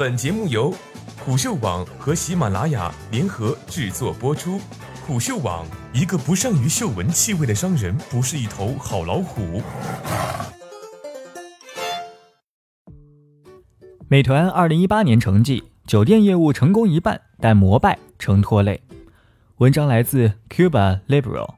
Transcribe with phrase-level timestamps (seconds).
[0.00, 0.72] 本节目由
[1.18, 4.58] 虎嗅网和喜马拉雅联合制作播出。
[5.06, 9.60] 虎嗅网：一个不善于嗅闻气味的商人，不是一头好老虎。
[14.08, 18.80] 美团二零一八年成绩：酒店业务成功一半，但摩拜成拖累。
[19.58, 21.56] 文章来自 Cuba Liberal。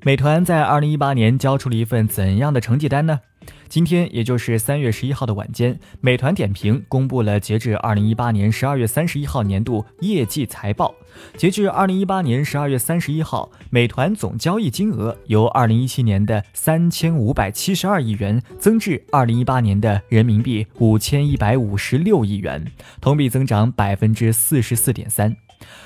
[0.00, 3.20] 美团在二零一八年交出了一份怎样的成绩单呢？
[3.68, 10.94] 今天，也就是三月十一号的晚间，美团点评公布了截至二零一八年十二月三十一号年度业绩财报。
[11.36, 22.70] 截至二零一八年十二月三十一号，美团总交易金额由二零一七年的三千五百七十二亿元增至二零一八年的人民币五千一百五十六亿元，
[23.00, 25.36] 同比增长百分之四十四点三。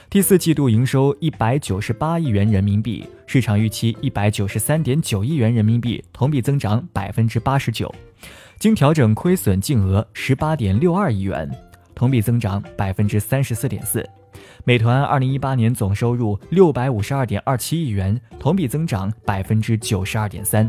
[0.08, 7.94] 第四季度营收一百九十八亿元人民币，市场预期一百九十三点九亿元人民币，同比增长百分之八十九。
[8.58, 11.50] 经调整亏损净额十八点六二亿元，
[11.94, 14.04] 同比增长百分之三十四点四。
[14.64, 20.68] 美团二零一八年总收入六百五十二点二七亿元，同比增长百分之九十二点三。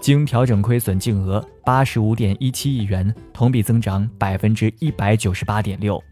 [0.00, 6.02] 经调整亏损净额八十五点一七亿元，同比增长百分之一百九十八点六。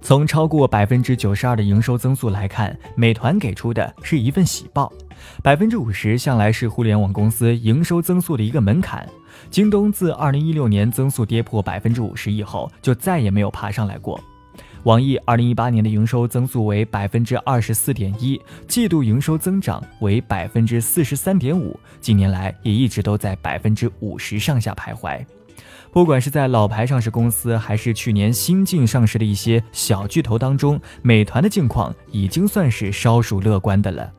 [0.00, 4.90] 从超过百分之九十二的营收增速来看，美团给出的是一份喜报。
[5.42, 9.06] 百分之五十向来是互联网公司营收增速的一个门槛。
[9.50, 14.18] 京东自二零一六年增速跌破百分之五十以后，就再也没有爬上来过。
[14.84, 25.22] 网易二零一八年的营收增速为百分之二十四点一，季度营收增长为百分之四十三点五，近年来也一直都在百分之五十上下徘徊。
[25.92, 34.12] 不管是在老牌上市公司，还是去年新进上市的一些小巨头当中，美团的境况已经算是稍属乐观的了。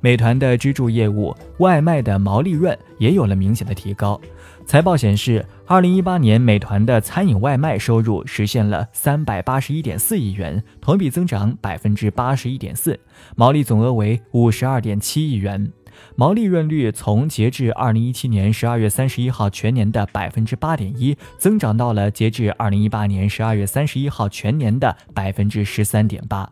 [0.00, 4.20] 美团的支柱业务外卖的毛利润也有了明显的提高。
[4.66, 12.98] 财报显示，二零一八年美团的餐饮外卖收入实现了三百八十一点四亿元，同比增长百分之八十一点四，
[13.36, 15.70] 毛利总额为五十二点七亿元。
[16.16, 26.50] 毛利润率从截至二零一七年十二月三十一号全年的百分之八点一，增长到了截至二零一八年十二月三十一号全年的百分之十三点八。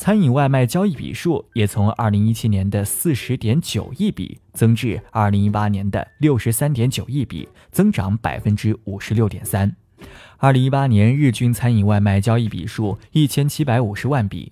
[0.00, 9.76] 餐饮外卖交易笔数也从二零一七年的四十点九亿笔增至二零一八年的六十三点九亿笔，增长百分之五十六点三。
[10.38, 14.50] 二零一八年日均餐饮外卖交易笔数一千七百五十万笔。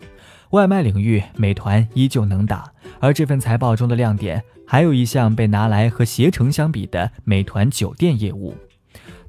[0.50, 2.70] 外卖领域，美团依旧能打。
[3.00, 8.54] 而这份财报中的亮点，还有一项被拿来和携程相比的美团酒店业务。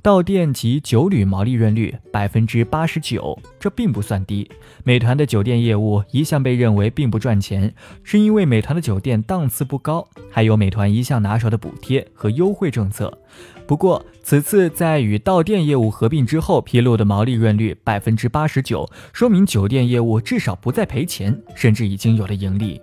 [0.01, 4.49] 到店及酒旅毛利润率百分之八十九，这并不算低。
[4.85, 13.15] 美团的酒店业务一向被认为并不赚钱，是因为美团的酒店档次不高，还有美团一向拿手的补贴和优惠政策。
[13.67, 22.81] 不过，此次在与到店业务合并之后披露的毛利润率百分之八十九，说明酒店业务至少不再赔钱，甚至已经有了盈利。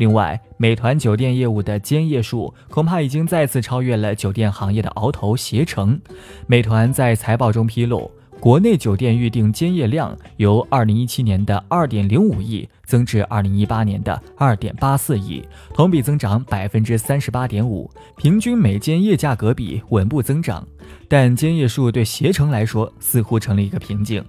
[0.00, 6.00] 另外，美团酒店业务的间业数恐怕已经再次超越了酒店行业的鳌头携程。
[6.46, 8.10] 美团在财报中披露，
[8.40, 15.44] 国内酒店预订间业量由2017年的2.05亿增至2018年的2.84亿，
[15.74, 20.66] 同比增长38.5%，平均每间业价格比稳步增长。
[21.08, 24.24] 但间业数对携程来说似乎成了一个瓶颈。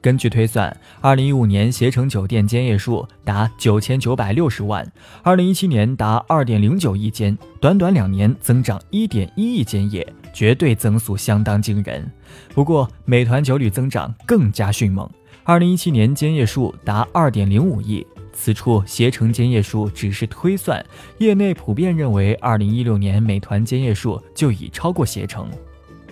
[0.00, 4.86] 根据推算，二零一五年携程酒店间业数达九千九百六十万，
[5.22, 12.08] 二零一七年达二点零九亿间，短短两年增长一点一亿间业，绝对增速相当惊人。
[12.54, 15.08] 不过，美团酒旅增长更加迅猛，
[15.42, 20.84] 二零一七年间业数达二点零五亿，此处携程间业数只是推算，
[21.18, 25.48] 业内普遍认为二零一六年美团间业数就已超过携程。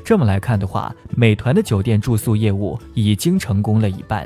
[0.07, 4.25] 这么来看的话，美团的酒店住宿业务已经成功了一半。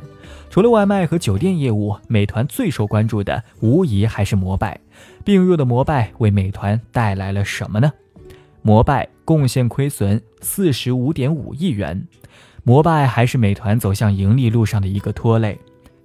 [0.51, 4.79] 除了外卖和酒店业务，美团最受关注的无疑还是摩拜。
[5.25, 7.91] 并入的摩拜为美团带来了什么呢？
[8.61, 12.07] 摩拜贡献亏损四十五点五亿元，
[12.63, 15.59] 摩拜还是美团走向盈利路上的一个拖累。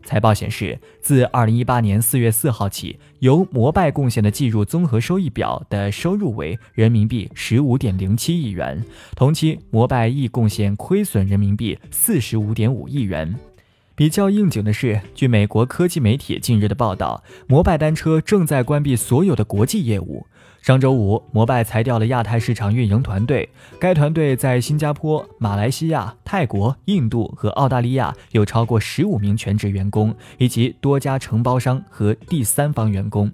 [0.06, 8.86] 财报显示，自二零一八年四月四号起，由摩拜贡献的计入综合收益表的收入为人民币十五点零七亿元，
[9.16, 13.36] 同期摩拜亦贡献亏损人民币四十五点五亿元。
[13.96, 20.28] 比较应景的是，据美国科技媒体近日的报道，摩拜单车正在关闭所有的国际业务。
[20.62, 23.48] 上周五，摩拜裁掉了亚太市场运营团队。
[23.80, 33.32] 该团队在新加坡、马来西亚、泰国、印度和澳大利亚有超过十五名全职员工，以及多家承包商和第三方员工。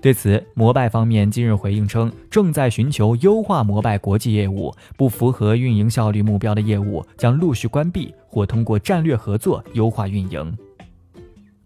[0.00, 10.56] 对此，摩拜方面今日回应称，正在寻求优化摩拜国际业务，不符合运营效率目标的业务将陆续关闭，或通过战略合作优化运营。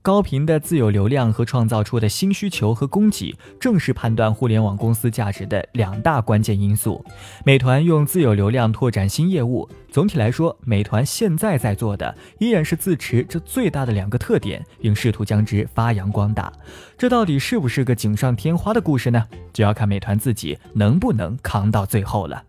[0.02, 7.04] 高频的自有流量和创造出的新需求和供给，正是判断互联网公司价值的两大关键因素。
[7.44, 16.52] 美团用自有流量拓展新业务，总体来说，美团现在在做的依然是自持这最大的两个特点，并试图将之发扬光大。
[16.98, 19.24] 这到底是不是个锦上添花的故事呢？
[19.52, 22.42] 就要看美团自己能不能扛到最后了。